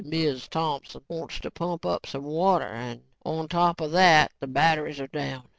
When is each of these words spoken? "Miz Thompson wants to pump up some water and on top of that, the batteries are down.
"Miz 0.03 0.47
Thompson 0.47 1.03
wants 1.07 1.39
to 1.41 1.51
pump 1.51 1.85
up 1.85 2.07
some 2.07 2.23
water 2.23 2.65
and 2.65 3.03
on 3.23 3.47
top 3.47 3.79
of 3.81 3.91
that, 3.91 4.31
the 4.39 4.47
batteries 4.47 4.99
are 4.99 5.05
down. 5.05 5.43